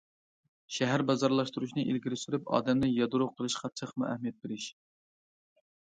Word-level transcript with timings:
شەھەر 0.75 1.03
بازارلاشتۇرۇشنى 1.09 1.83
ئىلگىرى 1.91 2.19
سۈرۈپ، 2.21 2.49
ئادەمنى 2.55 2.91
يادرو 2.93 3.27
قىلىشقا 3.35 3.73
تېخىمۇ 3.81 4.11
ئەھمىيەت 4.11 4.41
بېرىش. 4.47 4.67